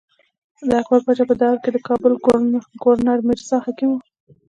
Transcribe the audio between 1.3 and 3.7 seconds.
دور کښې د کابل ګورنر مرزا